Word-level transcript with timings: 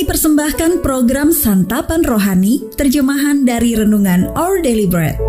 Kami 0.00 0.16
persembahkan 0.16 0.80
program 0.80 1.28
Santapan 1.28 2.00
Rohani, 2.00 2.64
terjemahan 2.72 3.44
dari 3.44 3.76
Renungan 3.76 4.32
Our 4.32 4.64
Daily 4.64 4.88
Bread. 4.88 5.20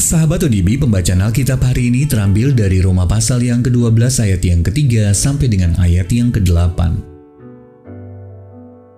Sahabat 0.00 0.48
ODB, 0.48 0.80
pembacaan 0.80 1.20
Alkitab 1.28 1.60
hari 1.60 1.92
ini 1.92 2.08
terambil 2.08 2.56
dari 2.56 2.80
Roma 2.80 3.04
pasal 3.04 3.44
yang 3.44 3.60
ke-12 3.60 4.00
ayat 4.16 4.40
yang 4.40 4.64
ketiga 4.64 5.12
sampai 5.12 5.52
dengan 5.52 5.76
ayat 5.76 6.08
yang 6.08 6.32
ke-8. 6.32 6.80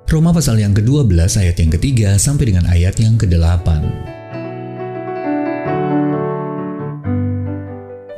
Roma 0.07 0.31
pasal 0.31 0.63
yang 0.63 0.71
ke-12 0.71 1.11
ayat 1.43 1.59
yang 1.59 1.75
ketiga 1.75 2.15
sampai 2.23 2.55
dengan 2.55 2.71
ayat 2.71 2.95
yang 3.03 3.19
ke-8. 3.19 4.15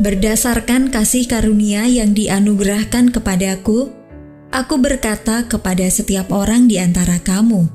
Berdasarkan 0.06 0.94
kasih 0.94 1.26
karunia 1.26 1.82
yang 1.82 2.14
dianugerahkan 2.14 3.10
kepadaku, 3.10 3.90
aku 4.54 4.78
berkata 4.78 5.42
kepada 5.50 5.82
setiap 5.90 6.30
orang 6.30 6.70
di 6.70 6.78
antara 6.78 7.18
kamu, 7.18 7.66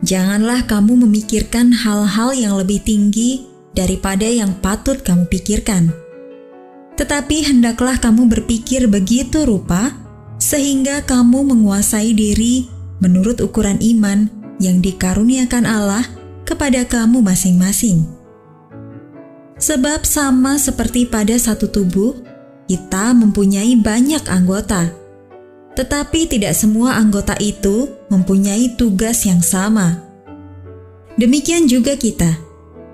janganlah 0.00 0.64
kamu 0.64 1.04
memikirkan 1.04 1.68
hal-hal 1.68 2.32
yang 2.32 2.56
lebih 2.56 2.80
tinggi 2.80 3.44
daripada 3.76 4.24
yang 4.24 4.56
patut 4.64 5.04
kamu 5.04 5.28
pikirkan. 5.28 5.92
Tetapi 6.96 7.52
hendaklah 7.52 8.00
kamu 8.00 8.32
berpikir 8.40 8.88
begitu 8.88 9.44
rupa, 9.44 9.92
sehingga 10.40 11.04
kamu 11.04 11.44
menguasai 11.44 12.16
diri 12.16 12.72
menurut 13.04 13.36
ukuran 13.44 13.76
iman 13.84 14.32
yang 14.64 14.80
dikaruniakan 14.80 15.68
Allah 15.68 16.08
kepada 16.48 16.88
kamu 16.88 17.20
masing-masing. 17.20 18.19
Sebab, 19.60 20.08
sama 20.08 20.56
seperti 20.56 21.04
pada 21.04 21.36
satu 21.36 21.68
tubuh, 21.68 22.16
kita 22.64 23.12
mempunyai 23.12 23.76
banyak 23.76 24.24
anggota, 24.26 24.88
tetapi 25.76 26.26
tidak 26.26 26.56
semua 26.56 26.96
anggota 26.96 27.36
itu 27.36 27.92
mempunyai 28.08 28.72
tugas 28.74 29.28
yang 29.28 29.44
sama. 29.44 30.00
Demikian 31.20 31.68
juga 31.68 31.94
kita 32.00 32.50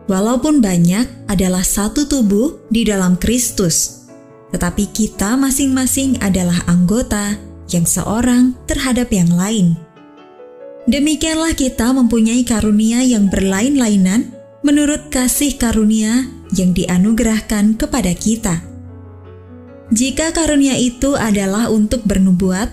Walaupun 0.06 0.62
banyak 0.62 1.26
adalah 1.26 1.66
satu 1.66 2.06
tubuh 2.06 2.62
di 2.70 2.86
dalam 2.86 3.18
Kristus, 3.18 4.06
tetapi 4.54 4.86
kita 4.94 5.34
masing-masing 5.34 6.22
adalah 6.22 6.62
anggota 6.70 7.34
yang 7.74 7.82
seorang 7.82 8.54
terhadap 8.70 9.10
yang 9.10 9.26
lain. 9.34 9.74
Demikianlah 10.86 11.58
kita 11.58 11.90
mempunyai 11.90 12.46
karunia 12.46 13.02
yang 13.02 13.26
berlain-lainan 13.26 14.30
menurut 14.62 15.10
kasih 15.10 15.58
karunia 15.58 16.30
yang 16.54 16.76
dianugerahkan 16.76 17.74
kepada 17.74 18.14
kita. 18.14 18.62
Jika 19.90 20.34
karunia 20.34 20.78
itu 20.78 21.14
adalah 21.14 21.70
untuk 21.70 22.06
bernubuat, 22.06 22.70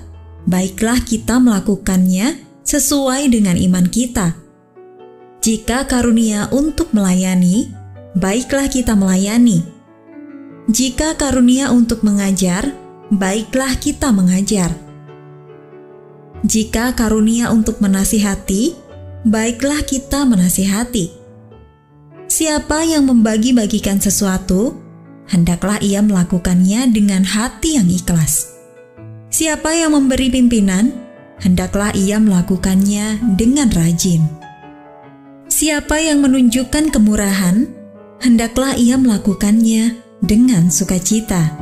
baiklah 0.50 1.02
kita 1.02 1.42
melakukannya 1.42 2.42
sesuai 2.66 3.30
dengan 3.30 3.58
iman 3.58 3.86
kita 3.90 4.44
jika 5.44 5.84
karunia 5.92 6.48
untuk 6.56 6.96
melayani, 6.96 7.68
baiklah 8.16 8.72
kita 8.72 8.96
melayani. 8.96 9.60
Jika 10.72 11.20
karunia 11.20 11.68
untuk 11.68 12.00
mengajar, 12.00 12.72
baiklah 13.12 13.76
kita 13.76 14.16
mengajar. 14.16 14.72
Jika 16.48 16.96
karunia 16.96 17.52
untuk 17.52 17.84
menasihati, 17.84 18.72
baiklah 19.28 19.84
kita 19.84 20.24
menasihati. 20.24 21.12
Siapa 22.34 22.82
yang 22.82 23.06
membagi-bagikan 23.06 24.02
sesuatu, 24.02 24.74
hendaklah 25.30 25.78
ia 25.86 26.02
melakukannya 26.02 26.90
dengan 26.90 27.22
hati 27.22 27.78
yang 27.78 27.86
ikhlas. 27.86 28.58
Siapa 29.30 29.70
yang 29.78 29.94
memberi 29.94 30.34
pimpinan, 30.34 30.98
hendaklah 31.38 31.94
ia 31.94 32.18
melakukannya 32.18 33.22
dengan 33.38 33.70
rajin. 33.70 34.26
Siapa 35.46 36.02
yang 36.02 36.26
menunjukkan 36.26 36.90
kemurahan, 36.90 37.70
hendaklah 38.18 38.74
ia 38.82 38.98
melakukannya 38.98 40.02
dengan 40.26 40.74
sukacita. 40.74 41.54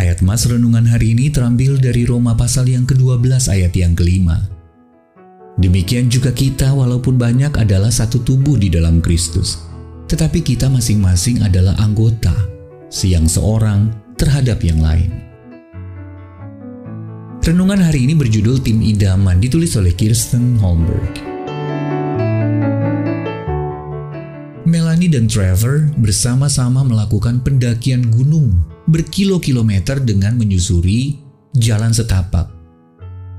Ayat 0.00 0.24
Mas 0.24 0.48
Renungan 0.48 0.88
hari 0.88 1.12
ini 1.12 1.28
terambil 1.28 1.76
dari 1.76 2.08
Roma 2.08 2.32
pasal 2.32 2.72
yang 2.72 2.88
ke-12 2.88 3.52
ayat 3.52 3.76
yang 3.76 3.92
kelima. 3.92 4.57
Demikian 5.58 6.06
juga 6.06 6.30
kita 6.30 6.70
walaupun 6.70 7.18
banyak 7.18 7.50
adalah 7.58 7.90
satu 7.90 8.22
tubuh 8.22 8.54
di 8.54 8.70
dalam 8.70 9.02
Kristus, 9.02 9.58
tetapi 10.06 10.38
kita 10.38 10.70
masing-masing 10.70 11.42
adalah 11.42 11.74
anggota, 11.82 12.30
siang 12.86 13.26
seorang 13.26 13.90
terhadap 14.14 14.62
yang 14.62 14.78
lain. 14.78 15.10
Renungan 17.42 17.82
hari 17.82 18.06
ini 18.06 18.14
berjudul 18.14 18.62
Tim 18.62 18.78
Idaman 18.86 19.42
ditulis 19.42 19.74
oleh 19.74 19.98
Kirsten 19.98 20.62
Holmberg. 20.62 21.26
Melanie 24.62 25.10
dan 25.10 25.26
Trevor 25.26 25.90
bersama-sama 25.98 26.86
melakukan 26.86 27.42
pendakian 27.42 28.06
gunung 28.14 28.52
berkilo-kilometer 28.86 29.98
dengan 30.06 30.38
menyusuri 30.38 31.18
jalan 31.56 31.90
setapak. 31.90 32.57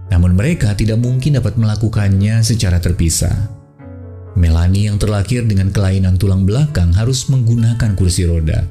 Namun 0.10 0.34
mereka 0.34 0.74
tidak 0.74 0.98
mungkin 0.98 1.38
dapat 1.38 1.56
melakukannya 1.56 2.42
secara 2.42 2.82
terpisah. 2.82 3.34
Melanie 4.38 4.90
yang 4.90 4.98
terlahir 4.98 5.46
dengan 5.46 5.70
kelainan 5.70 6.18
tulang 6.18 6.46
belakang 6.46 6.94
harus 6.94 7.30
menggunakan 7.30 7.94
kursi 7.98 8.26
roda. 8.26 8.66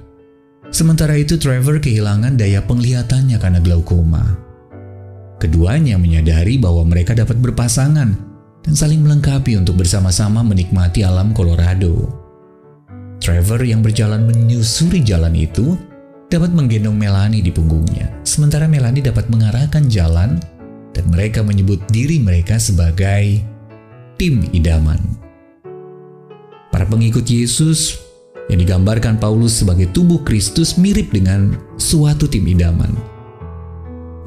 Sementara 0.68 1.16
itu 1.16 1.40
Trevor 1.40 1.80
kehilangan 1.80 2.36
daya 2.36 2.60
penglihatannya 2.62 3.40
karena 3.40 3.60
glaukoma. 3.62 4.36
Keduanya 5.38 5.96
menyadari 5.96 6.58
bahwa 6.58 6.82
mereka 6.82 7.14
dapat 7.14 7.38
berpasangan 7.38 8.10
dan 8.66 8.74
saling 8.74 9.00
melengkapi 9.00 9.54
untuk 9.54 9.78
bersama-sama 9.80 10.42
menikmati 10.42 11.06
alam 11.06 11.30
Colorado. 11.32 12.10
Trevor 13.22 13.62
yang 13.64 13.80
berjalan 13.80 14.26
menyusuri 14.26 15.00
jalan 15.02 15.32
itu 15.38 15.78
dapat 16.28 16.52
menggendong 16.52 16.96
Melanie 16.96 17.40
di 17.40 17.48
punggungnya, 17.48 18.20
sementara 18.26 18.68
Melanie 18.68 19.00
dapat 19.00 19.30
mengarahkan 19.32 19.88
jalan 19.88 20.36
dan 20.98 21.06
mereka 21.14 21.46
menyebut 21.46 21.78
diri 21.94 22.18
mereka 22.18 22.58
sebagai 22.58 23.38
tim 24.18 24.42
idaman. 24.50 24.98
Para 26.74 26.82
pengikut 26.90 27.22
Yesus 27.22 28.02
yang 28.50 28.58
digambarkan 28.58 29.22
Paulus 29.22 29.62
sebagai 29.62 29.86
tubuh 29.94 30.26
Kristus 30.26 30.74
mirip 30.74 31.14
dengan 31.14 31.54
suatu 31.78 32.26
tim 32.26 32.42
idaman 32.50 32.90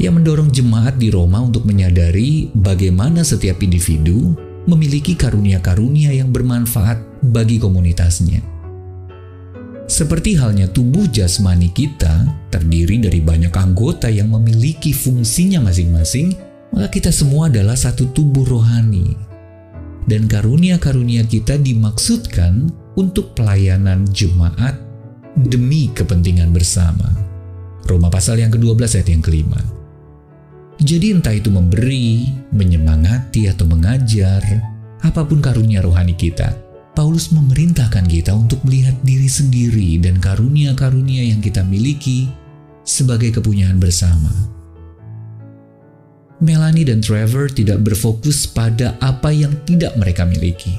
yang 0.01 0.17
mendorong 0.17 0.49
jemaat 0.49 0.97
di 0.97 1.13
Roma 1.13 1.43
untuk 1.45 1.67
menyadari 1.67 2.49
bagaimana 2.57 3.21
setiap 3.21 3.61
individu 3.61 4.33
memiliki 4.65 5.13
karunia-karunia 5.13 6.09
yang 6.09 6.33
bermanfaat 6.33 6.97
bagi 7.21 7.61
komunitasnya. 7.61 8.41
Seperti 9.85 10.39
halnya 10.39 10.71
tubuh 10.71 11.05
jasmani 11.11 11.69
kita 11.69 12.47
terdiri 12.49 12.97
dari 13.03 13.19
banyak 13.19 13.51
anggota 13.51 14.07
yang 14.07 14.31
memiliki 14.31 14.95
fungsinya 14.95 15.67
masing-masing, 15.67 16.31
maka 16.71 16.87
kita 16.87 17.11
semua 17.11 17.51
adalah 17.51 17.75
satu 17.75 18.09
tubuh 18.11 18.47
rohani. 18.47 19.15
Dan 20.07 20.25
karunia-karunia 20.25 21.23
kita 21.29 21.61
dimaksudkan 21.61 22.73
untuk 22.97 23.37
pelayanan 23.37 24.09
jemaat 24.09 24.75
demi 25.47 25.93
kepentingan 25.93 26.49
bersama. 26.51 27.05
Roma 27.85 28.09
pasal 28.09 28.41
yang 28.41 28.51
ke-12 28.51 28.97
ayat 28.97 29.09
yang 29.11 29.23
kelima. 29.23 29.61
Jadi 30.81 31.13
entah 31.13 31.35
itu 31.37 31.53
memberi, 31.53 32.25
menyemangati 32.49 33.45
atau 33.45 33.69
mengajar, 33.69 34.41
apa 35.05 35.21
pun 35.21 35.37
karunia 35.37 35.85
rohani 35.85 36.17
kita, 36.17 36.57
Paulus 36.97 37.29
memerintahkan 37.31 38.09
kita 38.09 38.33
untuk 38.33 38.59
melihat 38.65 38.97
diri 39.05 39.29
sendiri 39.29 40.01
dan 40.01 40.17
karunia-karunia 40.17 41.29
yang 41.29 41.39
kita 41.39 41.61
miliki 41.63 42.27
sebagai 42.83 43.31
kepunyaan 43.39 43.77
bersama. 43.77 44.29
Melanie 46.41 46.89
dan 46.89 47.05
Trevor 47.05 47.53
tidak 47.53 47.85
berfokus 47.85 48.49
pada 48.49 48.97
apa 48.97 49.29
yang 49.29 49.53
tidak 49.69 49.93
mereka 49.93 50.25
miliki, 50.25 50.73